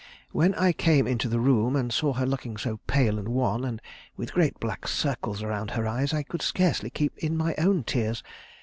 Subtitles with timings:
[0.31, 3.79] when I came into the room, and saw her looking so pale and wan, and
[4.17, 8.23] with great black circles round her eyes, I could scarcely keep in my own tears.